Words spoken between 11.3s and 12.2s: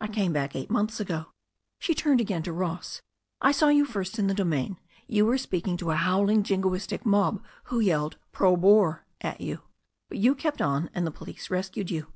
rescued you.